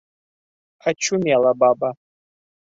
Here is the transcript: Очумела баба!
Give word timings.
Очумела 0.91 1.53
баба! 1.59 1.93